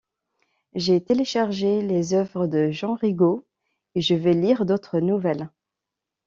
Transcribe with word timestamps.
J’ai 0.73 0.99
téléchargé 0.99 1.83
les 1.83 2.15
œuvres 2.15 2.47
de 2.47 2.71
Jean 2.71 2.95
Rigaud 2.95 3.45
et 3.93 4.01
je 4.01 4.15
vais 4.15 4.33
lire 4.33 4.65
d’autres 4.65 4.99
nouvelles. 4.99 5.51